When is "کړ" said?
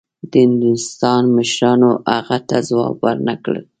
3.43-3.55